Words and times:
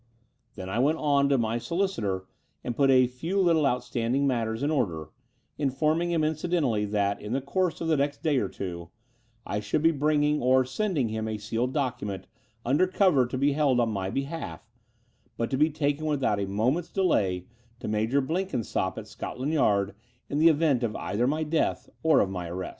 Then 0.55 0.67
I 0.67 0.79
went 0.79 0.97
on 0.97 1.29
to 1.29 1.37
my 1.37 1.59
solicitor 1.59 2.25
and 2.63 2.75
put 2.75 2.89
a 2.89 3.05
few 3.05 3.39
little 3.39 3.67
outstanding 3.67 4.25
matters 4.25 4.63
in 4.63 4.71
order, 4.71 5.11
in 5.59 5.69
forming 5.69 6.09
him 6.09 6.23
incidentally 6.23 6.85
that, 6.85 7.21
in 7.21 7.33
the 7.33 7.39
course 7.41 7.81
of 7.81 7.87
the 7.87 7.97
next 7.97 8.23
day 8.23 8.37
or 8.39 8.49
two, 8.49 8.89
I 9.45 9.59
should 9.59 9.83
be 9.83 9.91
bringing 9.91 10.41
or 10.41 10.65
sending 10.65 11.09
him 11.09 11.27
a 11.27 11.37
sealed 11.37 11.75
document 11.75 12.25
under 12.65 12.87
cover 12.87 13.27
to 13.27 13.37
be 13.37 13.53
hdd 13.53 13.79
on 13.79 13.89
my 13.89 14.09
behalf, 14.09 14.67
but 15.37 15.51
to 15.51 15.55
be 15.57 15.69
taken 15.69 16.07
without 16.07 16.39
a 16.39 16.47
moment's 16.47 16.89
delay 16.89 17.45
to 17.79 17.87
Major 17.87 18.21
Blenkinsopp 18.23 18.97
at 18.97 19.07
Scotland 19.07 19.53
Yard 19.53 19.93
in 20.31 20.39
the 20.39 20.47
event 20.49 20.83
either 20.83 21.25
of 21.25 21.29
my 21.29 21.43
death 21.43 21.91
or 22.01 22.21
of 22.21 22.29
my 22.31 22.49
arrest. 22.49 22.69